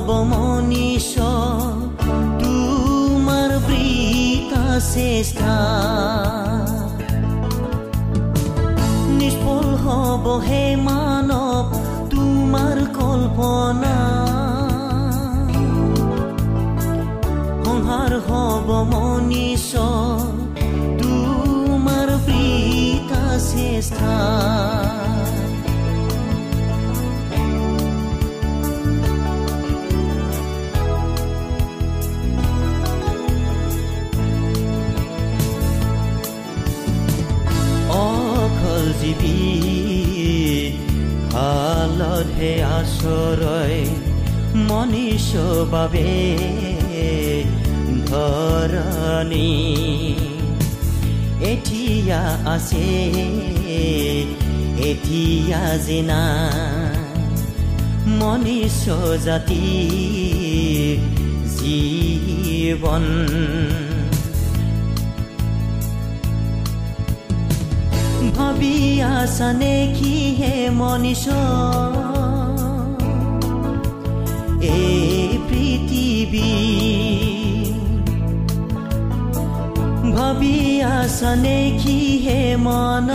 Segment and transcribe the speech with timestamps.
[0.00, 1.08] সংসাৰ হব মনীষ
[2.40, 5.56] তোমাৰ বৃতা চেষ্টা
[9.18, 11.66] নিষ্ফল হব হে মানৱ
[12.12, 13.96] তোমাৰ কল্পনা।
[17.64, 19.70] সংসাৰ হব মনীষ
[21.00, 24.14] তোমাৰ প্ৰীতা চেষ্টা
[45.30, 46.10] মনীষ বাবে
[48.10, 49.50] ধৰণী
[51.50, 52.88] এতিয়া আছে
[54.88, 56.22] এতিয়া জিনা
[58.18, 58.80] মনীষ
[59.24, 59.66] জাতি
[61.54, 63.04] জীৱন
[68.34, 68.76] ভাবি
[69.12, 71.24] আছানে কি হে মনীষ
[74.72, 75.19] এই
[76.30, 77.70] পৃথিৱী
[80.14, 83.08] ভাবি আছানে কি হে মন।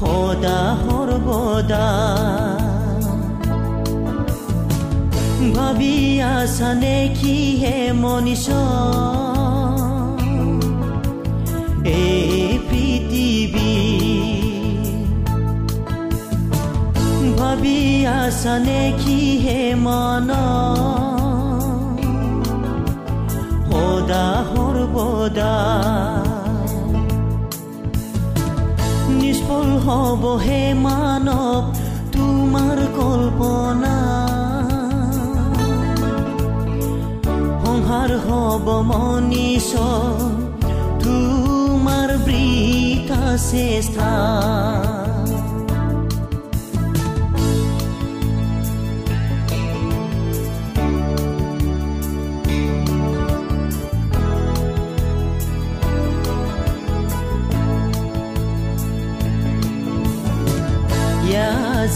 [0.00, 1.88] সদা সৰ্বদা
[5.56, 8.46] ভাবি আছানে কি হে মনীষ।
[11.84, 12.58] এই
[17.66, 20.30] আছানে কি হে মন
[23.68, 25.54] সদা সৰ্বদা
[29.20, 31.64] নিষ্ফল হব হে মানৱ
[32.14, 33.96] তোমাৰ কল্পনা
[37.62, 39.70] সংসাৰ হব মনীষ
[41.04, 44.12] তোমাৰ বৃতা চেষ্টা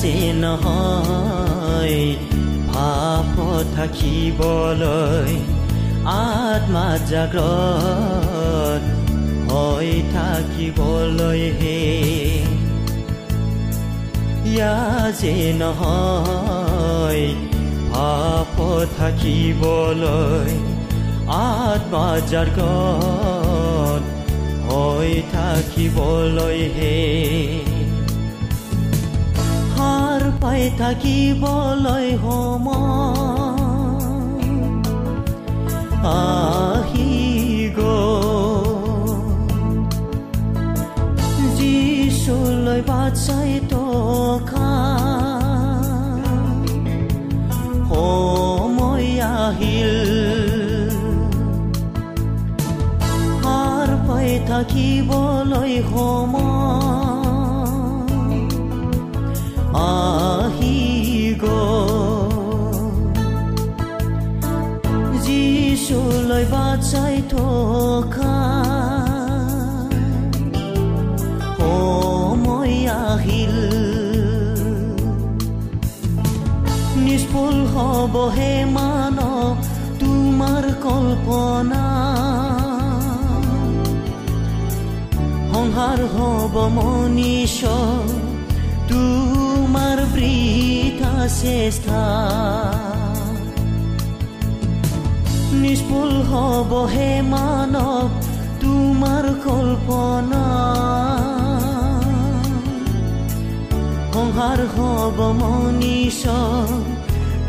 [0.01, 1.97] যে নহয়
[2.69, 3.35] ভাপ
[3.77, 5.33] থাকিবলৈ
[6.05, 8.83] আত্মা জাগ্ৰত
[9.51, 11.81] হৈ থাকিবলৈ হে।
[14.53, 14.77] ইয়া
[15.21, 17.23] যে নহয়
[17.93, 18.57] ভাপ
[18.99, 20.53] থাকিবলৈ
[21.39, 24.03] আত্মা জাগ্ৰত
[24.69, 26.97] হৈ থাকিবলৈ হে।
[30.59, 33.59] পাই থাকিবলৈ সময়
[36.13, 37.13] আহি
[41.59, 44.71] যিচুলৈ বাট চাই টকা
[47.91, 49.09] সময়
[49.39, 49.95] আহিল।
[53.43, 56.59] সাৰ পাই থাকিবলৈ সময়
[66.39, 68.65] rồi và chạy thổ ca
[71.59, 73.57] hồ môi a hil
[77.05, 79.57] nispol ho bo he mano
[80.01, 80.07] tu
[80.39, 81.85] mar kolpona
[85.53, 87.79] honhar ho bo monisho
[88.89, 89.03] tu
[89.73, 92.88] mar brita sestar
[95.69, 98.07] নিষ্ফুল হ'ব হে মানৱ
[98.61, 100.45] তোমাৰ কল্পনা।
[104.13, 106.23] সংসাৰ হ'ব মনীষ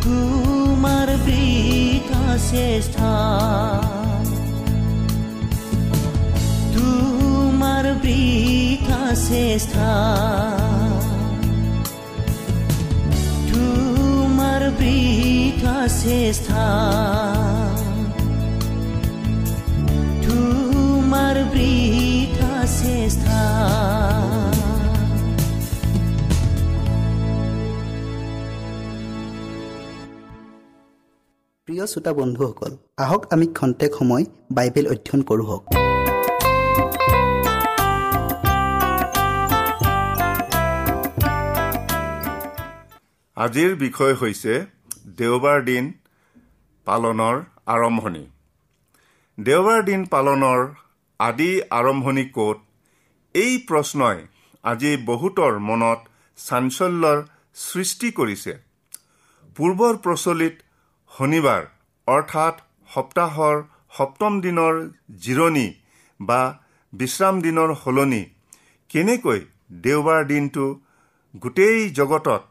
[0.04, 3.14] তোমাৰ বৃথা চেষ্টা
[6.76, 9.92] তোমাৰ বৃথা চেষ্টা
[13.50, 16.66] তোমাৰ বৃথা চেষ্টা
[31.68, 35.64] প্ৰিয় শ্ৰোতা বন্ধুসকল আহক আমি খন্তেক সময় বাইবেল অধ্যয়ন কৰোঁ হওক।
[43.38, 44.54] আজিৰ বিষয় হৈছে
[45.18, 45.94] দেওবাৰ দিন
[46.86, 47.36] পালনৰ
[47.66, 48.24] আৰম্ভণি।
[49.38, 50.60] দেওবাৰ দিন পালনৰ
[51.20, 52.58] আদি আৰম্ভণি ক'ত?
[53.36, 54.20] এই প্ৰশ্নই
[54.64, 56.00] আজি বহুতৰ মনত
[56.38, 57.20] চাঞ্চল্যৰ
[57.64, 58.54] সৃষ্টি কৰিছে।
[59.58, 60.56] পূৰ্বৰ প্ৰচলিত
[61.12, 61.68] শনিবাৰ
[62.08, 62.56] অৰ্থাৎ
[62.90, 63.62] সপ্তাহৰ
[63.98, 64.80] সপ্তম দিনৰ
[65.26, 65.68] জিৰণি
[66.20, 66.42] বা
[66.94, 68.22] বিশ্ৰাম দিনৰ সলনি
[68.90, 69.40] কেনেকৈ
[69.84, 70.66] দেওবাৰ দিনটো
[71.44, 72.42] গোটেই জগতত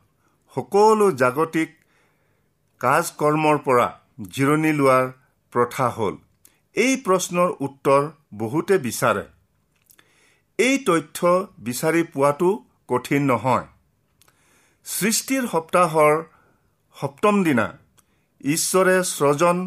[0.57, 1.77] সকলো জাগতিক
[2.81, 3.89] কাজ কৰ্মৰ পৰা
[4.31, 5.13] জিৰণি লোৱাৰ
[5.53, 6.17] প্ৰথা হ'ল?
[6.85, 8.03] এই প্ৰশ্নৰ উত্তৰ
[8.41, 9.25] বহুতে বিচাৰে।
[10.59, 11.19] এই তথ্য
[11.67, 12.51] বিচাৰি পোৱাটো
[12.89, 13.67] কঠিন নহয়।
[14.87, 16.15] সৃষ্টিৰ সপ্তাহৰ
[16.97, 17.67] সপ্তম দিনা
[18.45, 19.59] ঈশ্বৰে স্ৰজন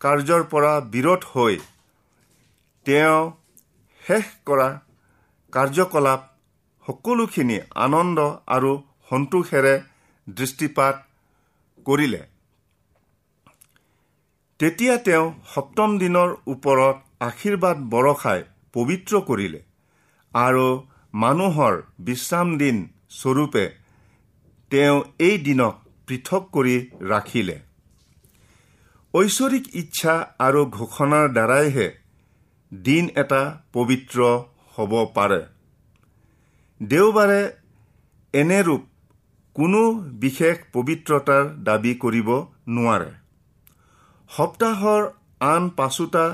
[0.00, 1.54] কাৰ্যৰ পৰা বিৰত হৈ
[2.86, 3.20] তেওঁ
[4.02, 4.68] শেষ কৰা
[5.52, 6.20] কাৰ্যকলাপ
[6.86, 8.18] সকলোখিনি আনন্দ
[8.56, 8.72] আৰু
[9.10, 9.74] সন্তোষেৰে
[10.26, 10.96] দৃষ্টিপাত
[11.86, 12.22] কৰিলে।
[14.60, 15.24] তেতিয়া তেওঁ
[15.54, 18.40] সপ্তম দিনৰ ওপৰত আশীৰ্বাদ বৰষাই
[18.72, 19.60] পবিত্ৰ কৰিলে
[20.34, 20.66] আৰু
[21.14, 21.74] মানুহৰ
[22.06, 22.78] বিশ্ৰাম দিন
[23.16, 23.64] স্বৰূপে
[24.70, 25.74] তেওঁ এই দিনক
[26.08, 26.76] পৃথক কৰি
[27.12, 27.56] ৰাখিলে।
[29.14, 30.14] ঐশ্বৰিক ইচ্ছা
[30.46, 31.88] আৰু ঘোষণাৰ দ্বাৰাইহে
[32.72, 33.42] দিন এটা
[33.72, 34.18] পবিত্ৰ
[34.74, 35.40] হ'ব পাৰে।
[36.80, 37.42] দেওবাৰে
[38.34, 38.82] এনে ৰূপ
[39.56, 39.84] কোনো
[40.24, 42.28] বিশেষ পবিত্ৰতাৰ দাবী কৰিব
[42.68, 43.10] নোৱাৰে।
[44.30, 45.02] সপ্তাহৰ
[45.40, 46.24] আন পাঁচোটা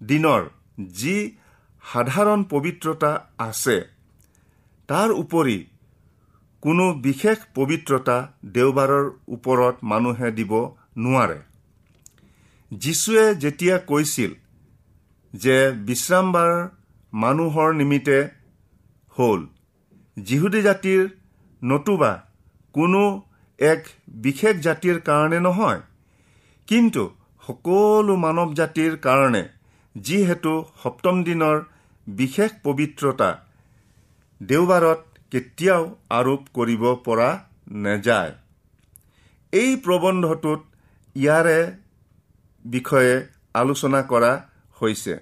[0.00, 0.42] দিনৰ
[0.92, 1.16] যি
[1.92, 3.76] সাধাৰণ পবিত্ৰতা আছে
[4.88, 5.58] তাৰ উপৰি
[6.62, 8.16] কোনো বিশেষ পবিত্ৰতা
[8.52, 10.52] দেওবাৰৰ ওপৰত মানুহে দিব
[10.96, 11.38] নোৱাৰে।
[12.72, 14.32] যীশুৱে যেতিয়া কৈছিল
[15.34, 16.52] যে বিশ্ৰামবাৰ
[17.12, 18.18] মানুহৰ নিমিত্তে
[19.16, 19.46] হ'ল
[20.16, 21.08] যিহুদী জাতিৰ
[21.62, 22.12] নতুবা
[22.72, 23.02] কোনো
[23.58, 25.80] এক বিশেষ জাতিৰ কাৰণে নহয়
[26.66, 27.17] কিন্তু
[27.48, 29.42] সকলো মানৱ জাতিৰ কাৰণে
[29.96, 30.50] যিহেতু
[30.82, 31.60] সপ্তম দিনৰ
[32.06, 33.28] বিশেষ পবিত্ৰতা
[34.40, 35.00] দেওবাৰত
[35.32, 37.28] কেতিয়াও আৰোপ কৰিব পৰা
[37.86, 38.32] নাযায়।
[39.52, 40.60] এই প্ৰবন্ধটোত
[41.16, 41.58] ইয়াৰে
[42.64, 43.14] বিষয়ে
[43.54, 44.32] আলোচনা কৰা
[44.80, 45.14] হৈছে।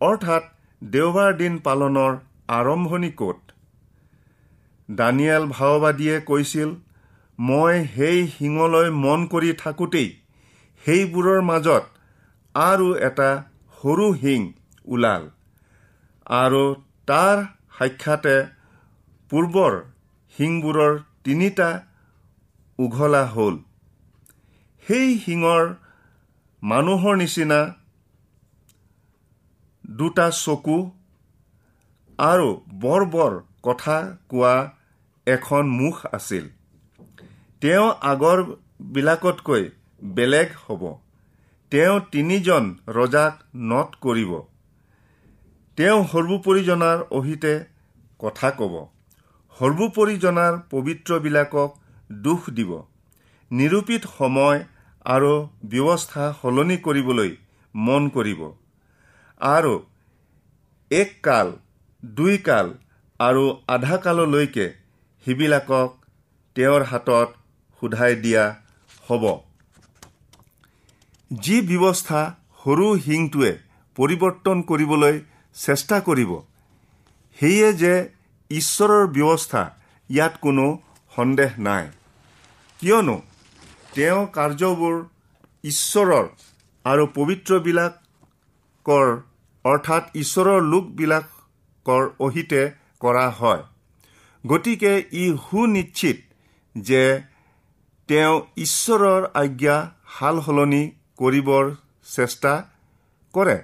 [0.00, 0.48] অৰ্থাৎ
[0.82, 2.12] দেওবাৰ দিন পালনৰ
[2.48, 3.38] আৰম্ভণি ক'ত?
[4.88, 6.70] দানিয়েল ভাওবাদীয়ে কৈছিল
[7.38, 10.08] মই সেই শিঙলৈ মন কৰি থাকোঁতেই
[10.84, 11.84] সেইবোৰৰ মাজত
[12.54, 13.30] আৰু এটা
[13.82, 14.40] সৰু শিং
[14.86, 15.22] ওলাল
[16.40, 16.64] আৰু
[17.08, 17.36] তাৰ
[17.78, 18.36] সাক্ষাতে
[19.30, 19.72] পূৰ্বৰ
[20.34, 20.92] শিংবোৰৰ
[21.24, 21.68] তিনিটা
[22.78, 23.54] উঘলা হ'ল।
[24.86, 25.64] সেই শিঙৰ
[26.62, 27.60] মানুহৰ নিচিনা
[29.84, 30.78] দুটা চকু
[32.18, 32.48] আৰু
[32.82, 33.96] বৰ বৰ কথা
[34.28, 34.54] কোৱা
[35.26, 36.44] এখন মুখ আছিল।
[37.62, 39.64] তেওঁ আগৰবিলাকতকৈ
[40.02, 40.82] বেলেগ হ'ব।
[41.70, 44.32] তেওঁ তিনিজন ৰজাক নট কৰিব।
[45.76, 47.64] তেওঁ সৰ্বোপৰি জনাৰ অহিতে
[48.18, 48.74] কথা ক'ব।
[49.58, 51.70] সৰ্বোপৰি জনাৰ পবিত্ৰবিলাকক
[52.12, 52.82] দুখ দিব।
[53.50, 54.64] নিৰূপিত সময়
[55.04, 55.32] আৰু
[55.64, 57.36] ব্যৱস্থা সলনি কৰিবলৈ
[57.74, 58.42] মন কৰিব।
[59.40, 59.74] আৰু
[60.90, 61.52] এক কাল
[62.04, 62.74] দুই কাল
[63.20, 64.66] আৰু আধা কাললৈকে
[65.24, 65.90] সেইবিলাকক
[66.54, 67.28] তেওঁৰ হাতত
[67.80, 68.44] সোধাই দিয়া
[69.08, 69.51] হ'ব।
[71.32, 72.20] যি ব্যৱস্থা
[72.62, 73.52] সৰু শিংটোৱে
[73.96, 75.14] পৰিৱৰ্তন কৰিবলৈ
[75.56, 76.32] চেষ্টা কৰিব
[77.38, 77.94] সেয়ে যে
[78.50, 79.62] ঈশ্বৰৰ ব্যৱস্থা
[80.10, 80.66] ইয়াত কোনো
[81.12, 81.84] সন্দেহ নাই।
[82.80, 83.16] কিয়নো
[83.94, 84.96] তেওঁ কাৰ্যবোৰ
[85.64, 86.26] ঈশ্বৰৰ
[86.84, 89.06] আৰু পবিত্ৰবিলাকৰ
[89.64, 92.62] অৰ্থাৎ ঈশ্বৰৰ লোকবিলাকৰ অহিতে
[93.00, 93.62] কৰা হয়।
[94.44, 96.16] গতিকে ই সুনিশ্চিত
[96.76, 97.02] যে
[98.08, 99.76] তেওঁ ঈশ্বৰৰ আজ্ঞা
[100.18, 100.82] সাল সলনি
[101.18, 101.64] কৰিবৰ
[102.14, 102.52] চেষ্টা
[103.34, 103.58] কৰে।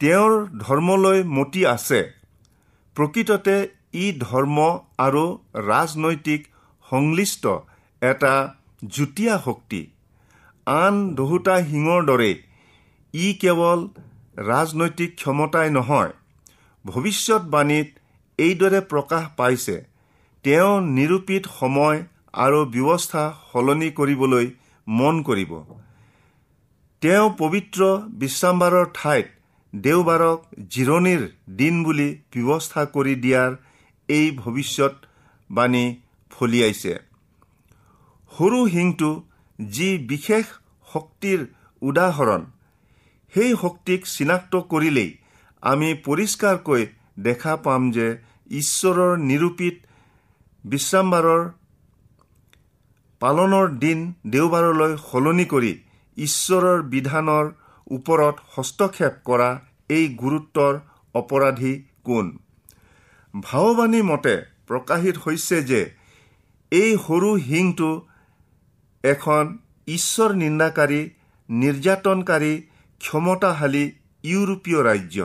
[0.00, 2.00] তেওঁৰ ধৰ্মলৈ মতি আছে।
[2.96, 3.56] প্ৰকৃততে
[3.94, 4.56] ই ধৰ্ম
[4.98, 5.24] আৰু
[5.68, 6.46] ৰাজনৈতিক
[6.84, 7.44] সংশ্লিষ্ট
[8.02, 8.34] এটা
[8.86, 9.80] যুটীয়া শক্তি।
[10.66, 12.32] আন দহোটা শিঙৰ দৰে
[13.14, 13.80] ই কেৱল
[14.48, 16.12] ৰাজনৈতিক ক্ষমতাই নহয়
[16.84, 17.88] ভৱিষ্যতবাণীত
[18.38, 19.76] এইদৰে প্ৰকাশ পাইছে।
[20.44, 21.98] তেওঁ নিৰূপিত সময়
[22.34, 24.46] আৰু ব্যৱস্থা সলনি কৰিবলৈ
[24.86, 25.52] মন কৰিব।
[27.02, 27.86] তেওঁ পবিত্ৰ
[28.22, 29.28] বিশ্ৰামবাৰৰ ঠাইত
[29.84, 30.40] দেওবাৰক
[30.74, 31.22] জিৰণিৰ
[31.60, 33.50] দিন বুলি ব্যৱস্থা কৰি দিয়াৰ
[34.08, 35.84] এই ভৱিষ্যতবাণী
[36.30, 36.94] ফলিয়াইছে।
[38.30, 39.10] সৰু শিংটো
[39.58, 40.52] যি বিশেষ
[40.88, 41.48] শক্তিৰ
[41.82, 42.46] উদাহৰণ
[43.32, 45.10] সেই শক্তিক চিনাক্ত কৰিলেই
[45.62, 46.82] আমি পৰিষ্কাৰকৈ
[47.24, 48.08] দেখা পাম যে
[48.56, 49.76] ঈশ্বৰৰ নিৰূপিত
[50.64, 51.42] বিশ্ৰামবাৰৰ
[53.22, 53.98] পালনৰ দিন
[54.34, 55.72] দেওবাৰলৈ সলনি কৰি
[56.26, 57.46] ঈশ্বৰৰ বিধানৰ
[57.90, 59.50] ওপৰত হস্তক্ষেপ কৰা
[59.88, 60.74] এই গুৰুত্বৰ
[61.14, 61.72] অপৰাধী
[62.04, 62.26] কোন?
[63.34, 64.34] ভাৱবাণী মতে
[64.68, 65.80] প্ৰকাশিত হৈছে যে
[66.72, 67.90] এই সৰু শিংটো
[69.04, 69.44] এখন
[69.88, 71.00] ঈশ্বৰ নিন্দাকাৰী
[71.48, 72.52] নিৰ্যাতনকাৰী
[73.00, 73.84] ক্ষমতাশালী
[74.24, 75.18] ইউৰোপীয় ৰাজ্য।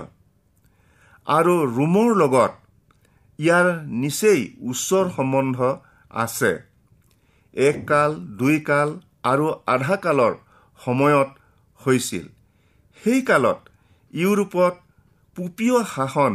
[1.27, 2.53] আৰু ৰোমৰ লগত
[3.39, 3.67] ইয়াৰ
[4.01, 5.57] নিচেই ওচৰ সম্বন্ধ
[6.23, 6.51] আছে।
[7.53, 8.89] এক কাল দুই কাল
[9.23, 10.33] আৰু আধা কালৰ
[10.79, 11.29] সময়ত
[11.81, 12.25] হৈছিল।
[13.01, 13.59] সেই কালত
[14.13, 14.73] ইউৰোপত
[15.37, 16.33] পুপীয় শাসন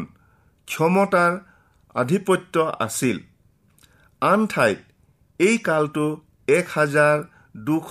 [0.68, 1.32] ক্ষমতাৰ
[1.94, 2.54] আধিপত্য
[2.86, 3.16] আছিল।
[4.22, 4.80] আন ঠাইত
[5.40, 6.06] এই কালটো
[6.48, 7.16] এক হাজাৰ
[7.66, 7.90] দুশ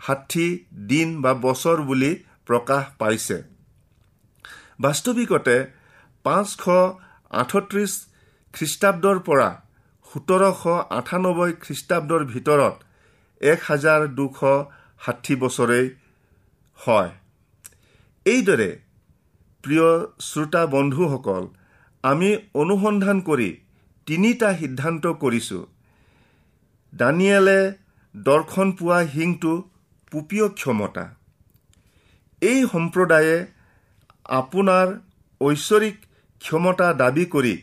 [0.00, 0.48] ষাঠি
[0.90, 2.12] দিন বা বছৰ বুলি
[2.46, 3.38] প্ৰকাশ পাইছে।
[4.80, 5.56] বাস্তৱিকতে
[6.24, 6.62] পাঁচশ
[7.40, 7.92] আঠত্ৰিছ
[8.54, 9.50] খ্ৰীষ্টাব্দৰ পৰা
[10.08, 10.62] সোতৰশ
[10.98, 12.76] আঠানব্বৈ খ্ৰীষ্টাব্দৰ ভিতৰত
[13.40, 14.38] এক হাজাৰ দুশ
[15.00, 15.86] ষাঠি বছৰেই
[16.78, 17.10] হয়।
[18.26, 18.70] এইদৰে
[19.64, 19.88] প্ৰিয়
[20.20, 21.44] শ্ৰোতা বন্ধুসকল
[22.04, 23.50] আমি অনুসন্ধান কৰি
[24.06, 25.62] তিনিটা সিদ্ধান্ত কৰিছোঁ।
[26.92, 27.60] দানিয়েলে
[28.14, 29.52] দৰ্শন পোৱা হিংটো
[30.12, 31.04] পুপীয় ক্ষমতা।
[32.42, 33.36] এই সম্প্ৰদায়ে
[34.38, 34.86] আপোনাৰ
[35.40, 35.96] ঐশ্বৰিক
[36.40, 37.54] ক্ষমতা দাবী কৰি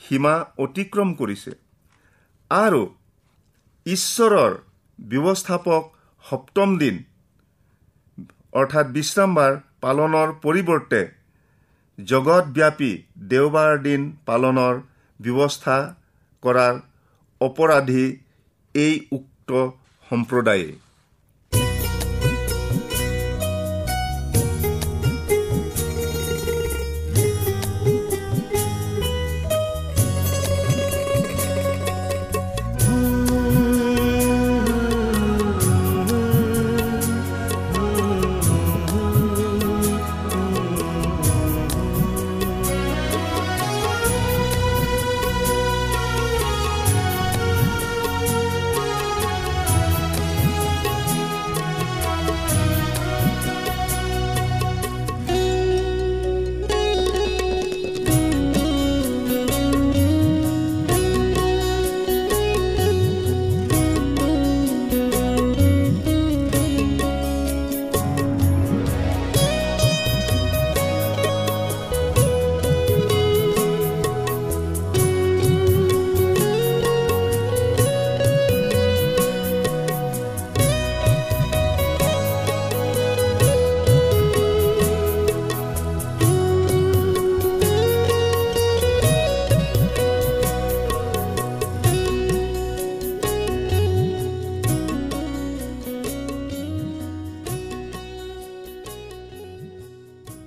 [0.00, 1.52] সীমা অতিক্ৰম কৰিছে।
[2.50, 2.82] আৰু
[3.86, 4.52] ঈশ্বৰৰ
[4.98, 5.82] ব্যৱস্থাপক
[6.26, 6.96] সপ্তম দিন
[8.52, 9.52] অৰ্থাৎ বিশ্ৰামবাৰ
[9.84, 11.00] পালনৰ পৰিৱৰ্তে
[11.98, 12.92] জগতব্যাপী
[13.28, 14.74] দেওবাৰ দিন পালনৰ
[15.20, 15.76] ব্যৱস্থা
[16.42, 16.74] কৰাৰ
[17.40, 18.06] অপৰাধী
[18.74, 19.50] এই উক্ত
[20.10, 20.68] সম্প্ৰদায়ে।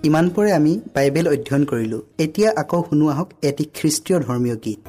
[0.09, 4.81] ইমানপৰে আমি বাইবেল অধ্যয়ন কৰিলোঁ। এতিয়া আকৌ শুনো আহক এটি খ্ৰীষ্টীয় ধৰ্মীয় গীত।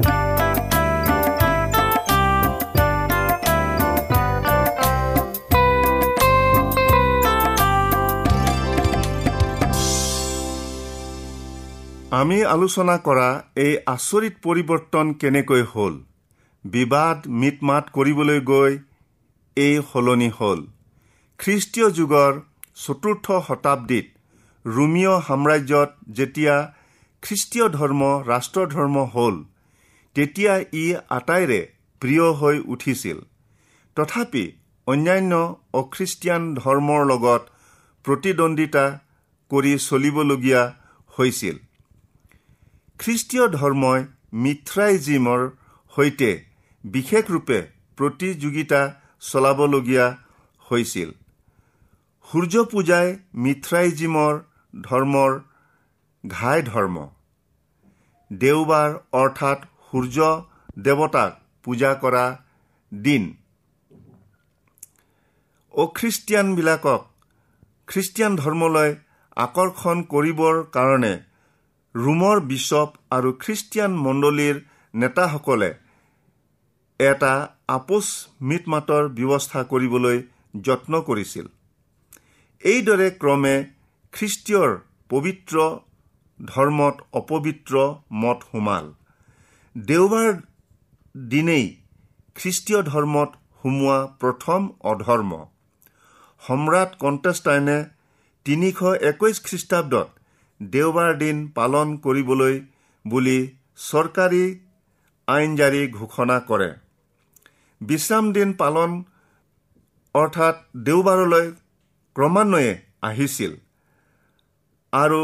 [12.21, 13.29] আমি আলোচনা কৰা
[13.65, 15.95] এই আচৰিত পৰিৱৰ্তন কেনেকৈ হ'ল?
[16.65, 18.73] বিবাদ মিট মাত কৰিবলৈ গৈ
[19.57, 20.61] এই সলনি হ'ল।
[21.41, 22.33] খ্ৰীষ্টীয় যুগৰ
[22.85, 24.07] চতুৰ্থ শতাব্দীত
[24.65, 26.55] ৰোমিঅ সাম্ৰাজ্যত যেতিয়া
[27.23, 29.37] খ্ৰীষ্টীয় ধৰ্ম ৰাষ্ট্ৰধৰ্ম হ'ল
[30.17, 31.61] তেতিয়া ই আটাইৰে
[32.03, 33.19] প্ৰিয় হৈ উঠিছিল।
[33.97, 34.45] তথাপি
[34.87, 35.33] অন্যান্য
[35.73, 37.43] অখ্ৰীষ্টিয়ান ধৰ্মৰ লগত
[38.05, 38.85] প্ৰতিদ্বন্দ্বিতা
[39.51, 40.63] কৰি চলিবলগীয়া
[41.19, 41.57] হৈছিল।
[42.99, 44.01] খ্ৰীষ্টীয় ধৰ্মই
[44.45, 45.41] মিথ্ৰাইজিমৰ
[45.93, 46.31] সৈতে
[46.85, 47.59] বিশেষৰূপে
[47.99, 48.81] প্ৰতিযোগিতা
[49.21, 50.07] চলাবলগীয়া
[50.71, 51.11] হৈছিল।
[52.29, 54.35] সূৰ্য পূজাই মিথ্ৰাইজিমৰ
[54.75, 55.31] ধৰ্মৰ
[56.25, 56.97] ঘাই ধৰ্ম।
[58.31, 59.59] দেওবাৰ অৰ্থাৎ
[59.91, 60.19] সূৰ্য
[60.79, 61.31] দেৱতাক
[61.65, 62.25] পূজা কৰা
[62.93, 63.25] দিন।
[65.75, 67.01] অখ্ৰীষ্টিয়ানবিলাকক
[67.89, 68.91] খ্ৰীষ্টিয়ান ধৰ্মলৈ
[69.37, 71.15] আকৰ্ষণ কৰিবৰ কাৰণে
[71.95, 74.57] ৰোমৰ বিশ্বপ আৰু খ্ৰীষ্টিয়ান মণ্ডলীৰ
[74.95, 75.71] নেতাসকলে
[77.01, 77.33] এটা
[77.69, 78.07] আপোচ
[78.43, 80.17] মিটমাতৰ ব্যৱস্থা কৰিবলৈ
[80.61, 81.47] যত্ন কৰিছিল।
[82.63, 83.55] এইদৰে ক্ৰমে
[84.13, 84.71] খ্ৰীষ্টীয়ৰ
[85.11, 85.57] পবিত্ৰ
[86.41, 87.83] ধৰ্মত অপবিত্ৰ
[88.23, 88.89] মত সোমাল।
[89.77, 90.33] দেওবাৰ
[91.15, 91.67] দিনেই
[92.37, 95.39] খ্ৰীষ্টীয় ধৰ্মত সোমোৱা প্ৰথম অধৰ্ম।
[96.43, 97.79] সম্ৰাট কণ্টেষ্টাইনে
[98.47, 100.09] তিনিশ একৈছ খ্ৰীষ্টাব্দত
[100.61, 102.61] দেওবাৰ দিন পালন কৰিবলৈ
[103.05, 103.39] বুলি
[103.85, 104.45] চৰকাৰী
[105.29, 106.71] আইন জাৰি ঘোষণা কৰে।
[107.81, 109.01] বিশ্ৰাম দিন পালন
[110.15, 111.51] অৰ্থাৎ দেওবাৰলৈ
[112.17, 113.53] ক্ৰমান্বয়ে আহিছিল।
[114.93, 115.23] আৰু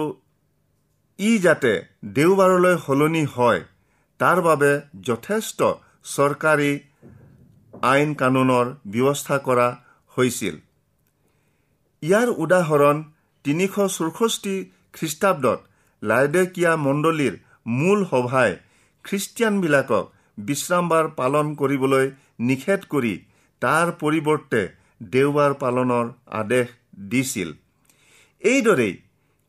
[1.19, 1.73] ই যাতে
[2.17, 3.63] দেওবাৰলৈ সলনি হয়
[4.21, 4.71] তাৰ বাবে
[5.09, 5.61] যথেষ্ট
[6.11, 6.73] চৰকাৰী
[7.91, 9.69] আইন কানুনৰ ব্যৱস্থা কৰা
[10.17, 10.55] হৈছিল।
[12.03, 12.97] ইয়াৰ উদাহৰণ
[13.45, 14.55] তিনিশ চৌষষ্ঠি
[14.95, 15.59] খ্ৰীষ্টাব্দত
[16.03, 17.35] লাইডেকিয়া মণ্ডলীৰ
[17.79, 18.51] মূল সভাই
[19.05, 20.05] খ্ৰীষ্টিয়ানবিলাকক
[20.39, 22.07] বিশ্ৰামবাৰ পালন কৰিবলৈ
[22.49, 23.15] নিষেধ কৰি
[23.63, 24.63] তাৰ পৰিৱৰ্তে
[25.13, 26.07] দেওবাৰ পালনৰ
[26.41, 26.67] আদেশ
[27.11, 27.51] দিছিল।
[28.43, 28.95] এইদৰেই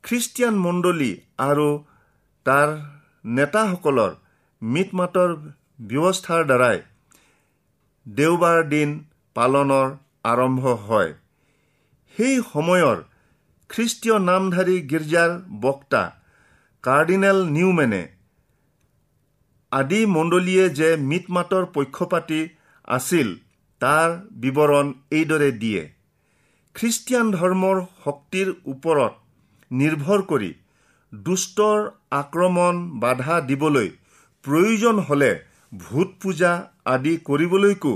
[0.07, 1.11] খ্ৰীষ্টিয়ান মণ্ডলী
[1.45, 1.67] আৰু
[2.45, 2.69] তাৰ
[3.37, 4.13] নেতাসকলৰ
[4.61, 5.33] মিটমাতৰ
[5.89, 6.77] ব্যৱস্থাৰ দ্বাৰাই
[8.05, 8.93] দেওবাৰ দিন
[9.35, 9.89] পালনৰ
[10.31, 11.11] আৰম্ভ হয়।
[12.15, 12.97] সেই সময়ৰ
[13.69, 16.03] খ্ৰীষ্টীয় নামধাৰী গীৰ্জাৰ বক্তা
[16.83, 18.01] কাৰ্ডিনেল নিউমেনে
[19.71, 22.41] আদি মণ্ডলীয়ে যে মিটমাতৰ পক্ষপাতি
[22.87, 23.37] আছিল
[23.81, 24.09] তাৰ
[24.41, 25.83] বিৱৰণ এইদৰে দিয়ে
[26.75, 29.13] খ্ৰীষ্টিয়ান ধৰ্মৰ শক্তিৰ ওপৰত
[29.71, 30.51] নিৰ্ভৰ কৰি
[31.13, 31.79] দুষ্টৰ
[32.17, 33.89] আক্ৰমণ বাধা দিবলৈ
[34.43, 35.31] প্ৰয়োজন হ'লে
[35.79, 36.51] ভূত পূজা
[36.93, 37.93] আদি কৰিবলৈকো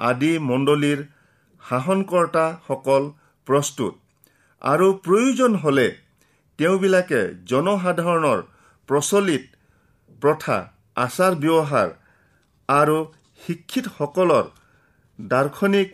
[0.00, 1.00] আদি মণ্ডলীৰ
[1.62, 3.08] শাসনকৰ্তাসকল
[3.46, 3.92] প্ৰস্তুত।
[4.62, 5.88] আৰু প্ৰয়োজন হ'লে
[6.58, 7.20] তেওঁবিলাকে
[7.50, 8.40] জনসাধাৰণৰ
[8.88, 9.44] প্ৰচলিত
[10.22, 10.56] প্ৰথা
[11.04, 11.88] আচাৰ ব্যৱহাৰ
[12.68, 12.96] আৰু
[13.40, 14.46] শিক্ষিতসকলৰ
[15.18, 15.88] দাৰ্শনিক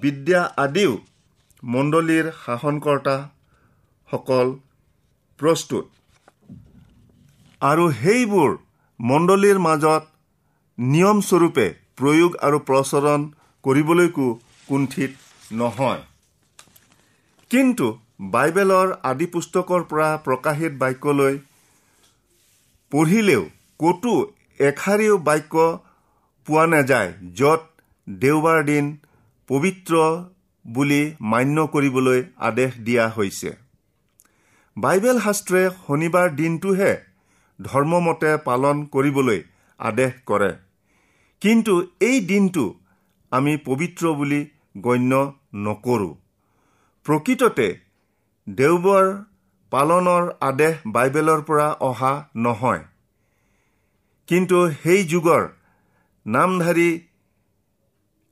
[0.00, 0.92] বিদ্যা আদিও
[1.62, 2.30] মণ্ডলীৰ
[4.08, 4.48] শাসনকৰ্তাসকল
[5.38, 5.84] প্ৰস্তুত।
[7.62, 8.50] আৰু সেইবোৰ
[9.00, 10.02] মণ্ডলীৰ মাজত
[10.78, 11.66] নিয়মস্বৰূপে
[11.98, 13.20] প্ৰয়োগ আৰু প্ৰচলন
[13.64, 14.26] কৰিবলৈকো
[14.68, 15.12] কুণ্ঠিত
[15.52, 16.02] নহয়।
[17.50, 17.86] কিন্তু
[18.32, 21.34] বাইবেলৰ আদি পুস্তকৰ পৰা প্ৰকাশিত বাক্যলৈ
[22.92, 23.42] পঢ়িলেও
[23.80, 24.14] ক'তো
[24.60, 25.54] এষাৰিও বাক্য
[26.46, 27.62] পোৱা নাযায় য'ত
[28.06, 28.84] দেওবাৰ দিন
[29.48, 29.92] পবিত্ৰ
[30.64, 33.67] বুলি মান্য কৰিবলৈ আদেশ দিয়া হৈছে।
[34.82, 36.90] বাইবেল শাস্ত্ৰে শনিবাৰ দিনটোহে
[37.58, 39.38] ধৰ্মমতে পালন কৰিবলৈ
[39.80, 40.50] আদেশ কৰে।
[41.42, 42.64] কিন্তু এই দিনটো
[43.32, 44.40] আমি পবিত্ৰ বুলি
[44.86, 45.20] গণ্য
[45.64, 46.12] নকৰোঁ।
[47.06, 47.68] প্ৰকৃততে
[48.46, 49.06] দেওবাৰ
[49.72, 52.82] পালনৰ আদেশ বাইবেলৰ পৰা অহা নহয়।
[54.28, 55.42] কিন্তু সেই যুগৰ
[56.26, 56.90] নামধাৰী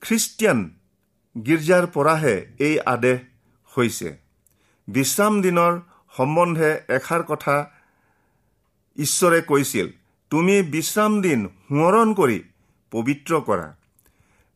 [0.02, 0.58] খ্ৰীষ্টিয়ান
[1.36, 3.18] গীৰ্জাৰ পৰাহে এই আদেশ
[3.72, 4.16] হৈছে।
[4.88, 5.72] বিশ্ৰাম দিনৰ
[6.16, 7.56] সম্বন্ধে এষাৰ কথা
[8.96, 9.88] ঈশ্বৰে কৈছিল
[10.30, 12.38] তুমি বিশ্ৰাম দিন সোঁৱৰণ কৰি
[12.92, 13.66] পবিত্ৰ কৰা।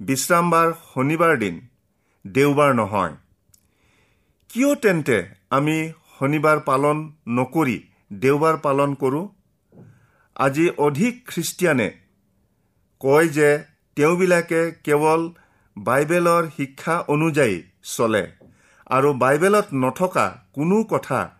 [0.00, 1.60] বিশ্ৰামবাৰ শনিবাৰ দিন
[2.26, 3.14] দেওবাৰ নহয়।
[4.50, 5.18] কিয় তেন্তে
[5.50, 5.76] আমি
[6.18, 6.96] শনিবাৰ পালন
[7.28, 7.78] নকৰি
[8.12, 9.28] দেওবাৰ পালন কৰোঁ?
[10.36, 11.88] আজি অধিক খ্ৰীষ্টিয়ানে
[13.00, 13.48] কয় যে
[13.96, 15.20] তেওঁবিলাকে কেৱল
[15.76, 17.62] বাইবেলৰ শিক্ষা অনুযায়ী
[17.96, 18.24] চলে
[18.86, 21.39] আৰু বাইবেলত নথকা কোনো কথা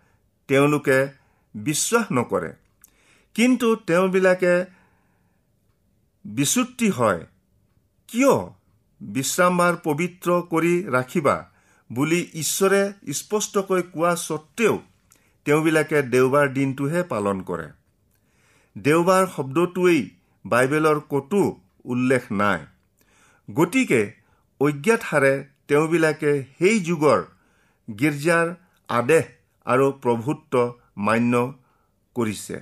[0.51, 0.97] তেওঁলোকে
[1.55, 2.51] বিশ্বাস নকৰে।
[3.35, 4.53] কিন্তু তেওঁবিলাকে
[6.25, 7.21] বিচুতি হয়।
[8.07, 8.33] কিয়?
[9.01, 11.35] বিশ্ৰামবাৰ পবিত্ৰ কৰি ৰাখিবা
[11.89, 12.81] বুলি ঈশ্বৰে
[13.13, 14.75] স্পষ্টকৈ কোৱা স্বত্তেও
[15.45, 17.67] তেওঁবিলাকে দেওবাৰ দিনটোহে পালন কৰে।
[18.77, 20.01] দেওবাৰ শব্দটোৱেই
[20.45, 21.41] বাইবেলৰ ক'তো
[21.85, 22.65] উল্লেখ নাই।
[23.53, 24.01] গতিকে
[24.59, 25.33] অজ্ঞাত হাৰে
[25.67, 27.21] তেওঁবিলাকে সেই যুগৰ
[27.99, 28.55] গীৰ্জাৰ
[28.89, 29.25] আদেশ
[29.65, 30.53] আৰু প্ৰভুত্ব
[31.07, 31.33] মান্য
[32.15, 32.57] কৰিছে।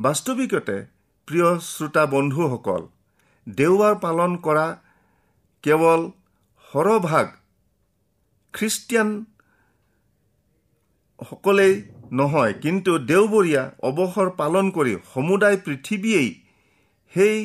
[0.00, 0.76] বাস্তৱিকতে
[1.28, 2.82] প্ৰিয় শ্ৰোতা বন্ধুসকল
[3.46, 4.66] দেওবাৰ পালন কৰা
[5.64, 6.00] কেৱল
[6.64, 7.26] সৰহভাগ
[8.54, 9.10] খ্ৰীষ্টিয়ান
[11.20, 11.74] সকলেই
[12.18, 16.30] নহয় কিন্তু দেওবৰীয়া অৱসৰ পালন কৰি সমুদায় পৃথিৱীয়েই
[17.14, 17.36] সেই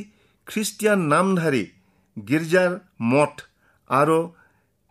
[0.47, 1.63] খ্ৰীষ্টিয়ান নামধাৰী
[2.17, 2.71] গীৰ্জাৰ
[3.11, 3.33] মঠ
[3.89, 4.17] আৰু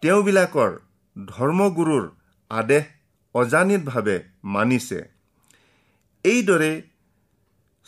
[0.03, 0.73] তেওঁবিলাকৰ
[1.17, 2.05] ধৰ্মগুৰুৰ
[2.51, 2.85] আদেশ
[3.39, 4.17] অজানিতভাৱে
[4.55, 4.99] মানিছে।
[6.25, 6.73] এইদৰে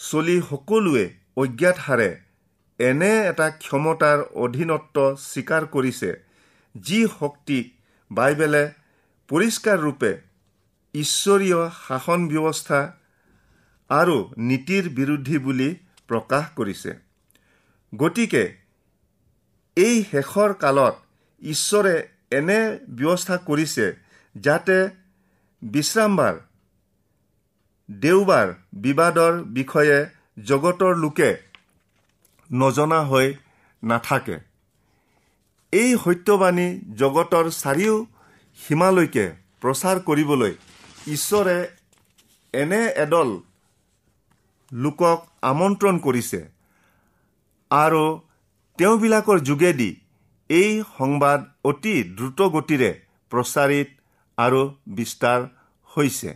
[0.01, 1.05] চলি সকলোৱে
[1.43, 2.11] অজ্ঞাত হাৰে
[2.79, 6.11] এনে এটা ক্ষমতাৰ অধীনত্ব স্বীকাৰ কৰিছে
[6.75, 7.65] যি শক্তিক
[8.11, 8.65] বাইবেলে
[9.31, 10.13] পৰিষ্কাৰ ৰূপে
[10.95, 12.81] ঈশ্বৰীয় শাসন ব্যৱস্থা
[13.91, 14.17] আৰু
[14.49, 15.69] নীতিৰ বিৰোধী বুলি
[16.09, 16.93] প্ৰকাশ কৰিছে।
[17.93, 18.45] গতিকে
[19.77, 20.95] এই শেষৰ কালত
[21.43, 21.95] ঈশ্বৰে
[22.39, 22.61] এনে
[22.99, 23.87] ব্যৱস্থা কৰিছে
[24.35, 24.77] যাতে
[25.63, 26.37] বিশ্ৰামবাৰ
[27.89, 28.49] দেওবাৰ
[28.85, 29.99] বিবাদৰ বিষয়ে
[30.45, 31.31] জগতৰ লোকে
[32.51, 33.29] নজনা হৈ
[33.83, 34.37] নাথাকে।
[35.73, 36.67] এই সত্যবাণী
[37.03, 37.97] জগতৰ চাৰিও
[38.59, 39.27] সীমালৈকে
[39.63, 40.53] প্ৰচাৰ কৰিবলৈ
[41.07, 41.57] ঈশ্বৰে
[42.55, 43.31] এনে এদল
[44.73, 46.41] লোকক আমন্ত্ৰণ কৰিছে
[47.71, 48.05] আৰু
[48.79, 49.91] তেওঁবিলাকৰ যোগেদি
[50.51, 52.91] এই সংবাদ অতি দ্ৰুতগতিৰে
[53.33, 53.89] প্ৰচাৰিত
[54.45, 54.61] আৰু
[54.97, 55.41] বিস্তাৰ
[55.91, 56.31] হৈছে।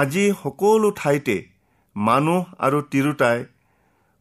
[0.00, 1.36] আজি সকলো ঠাইতে
[1.96, 3.38] মানুহ আৰু তিৰোতাই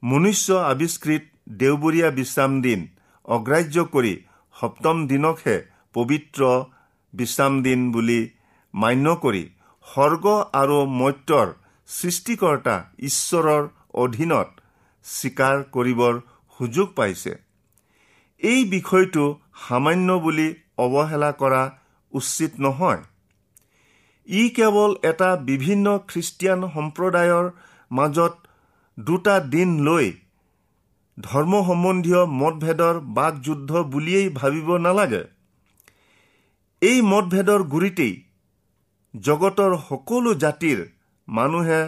[0.03, 1.23] মনুষ্য আৱিষ্কৃত
[1.59, 2.79] দেওবৰীয়া বিশ্ৰাম দিন
[3.25, 4.13] অগ্ৰাহ্য কৰি
[4.55, 5.55] সপ্তম দিনকহে
[5.95, 6.41] পবিত্ৰ
[7.13, 8.19] বিশ্ৰাম দিন বুলি
[8.73, 9.43] মান্য কৰি
[9.87, 10.25] স্বৰ্গ
[10.61, 11.47] আৰু মত্যৰ
[11.89, 12.75] সৃষ্টিকৰ্তা
[13.09, 13.63] ঈশ্বৰৰ
[14.03, 14.49] অধীনত
[15.05, 16.13] স্বীকাৰ কৰিবৰ
[16.59, 17.33] সুযোগ পাইছে।
[18.41, 19.25] এই বিষয়টো
[19.63, 20.47] সামান্য বুলি
[20.85, 21.61] অৱহেলা কৰা
[22.13, 23.01] উচিত নহয়।
[24.27, 27.45] ই কেৱল এটা বিভিন্ন খ্ৰীষ্টিয়ান সম্প্ৰদায়ৰ
[27.91, 28.33] মাজত
[28.97, 30.11] দুটা দিন লৈ
[31.17, 35.23] ধৰ্ম সম্বন্ধীয় মতভেদৰ বাকযুদ্ধ বুলিয়েই ভাবিব নালাগে।
[36.81, 38.23] এই মতভেদৰ গুৰিতেই
[39.13, 40.79] জগতৰ সকলো জাতিৰ
[41.27, 41.81] মানুহে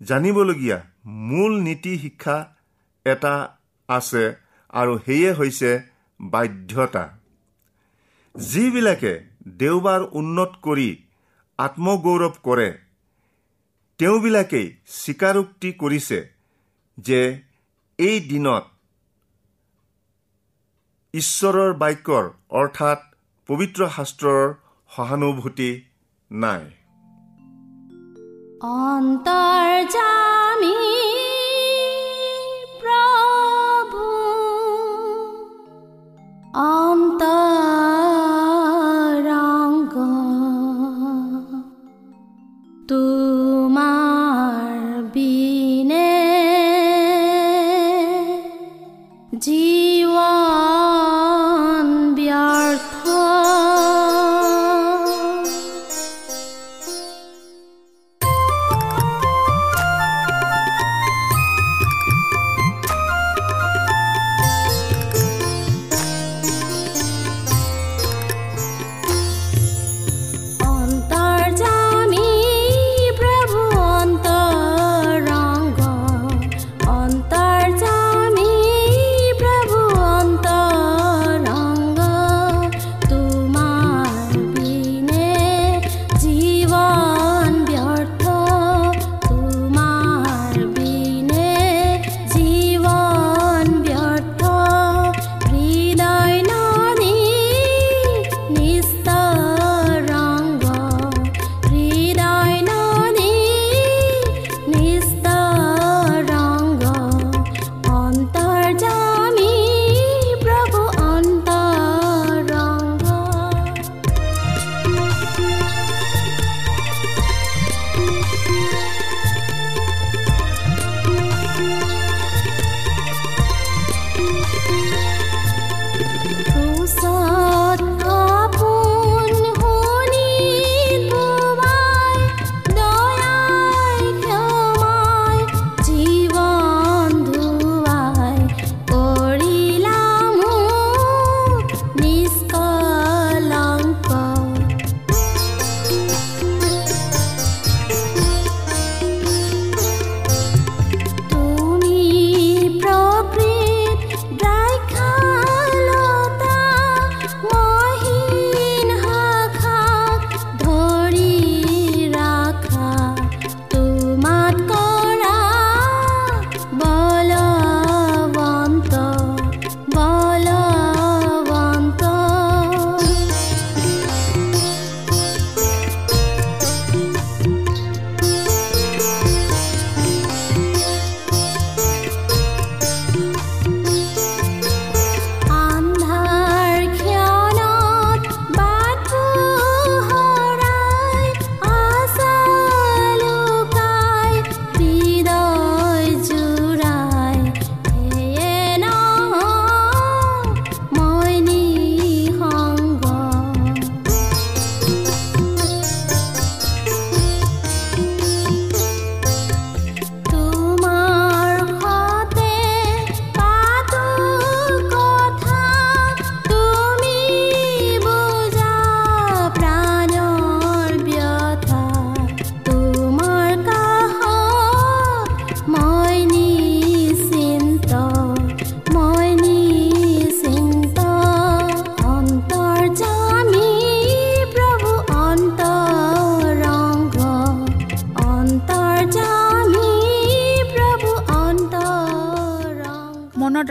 [0.00, 2.36] জানিবলগীয়া মূল নীতি শিক্ষা
[3.06, 3.34] এটা
[3.88, 4.24] আছে
[4.72, 5.70] আৰু সেয়ে হৈছে
[6.20, 7.17] বাধ্যতা।
[8.38, 9.12] যিবিলাকে
[9.60, 10.88] দেওবাৰ উন্নত কৰি
[11.58, 12.66] আত্মগৌৰৱ কৰে
[14.00, 16.18] তেওঁবিলাকেই স্বীকাৰোক্তি কৰিছে
[16.98, 17.20] যে
[17.98, 18.64] এই দিনত
[21.14, 22.24] ঈশ্বৰৰ বাক্যৰ
[22.60, 23.00] অৰ্থাৎ
[23.48, 24.44] পবিত্ৰ শাস্ত্ৰৰ
[24.90, 25.70] সহানুভূতি
[26.30, 26.62] নাই।
[32.82, 34.04] প্ৰভু